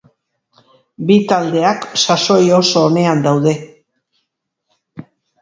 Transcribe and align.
Bi 1.09 1.17
taldeak 1.31 1.85
sasoi 2.05 2.39
oso 2.61 2.85
onean 2.89 3.23
daude. 3.27 3.53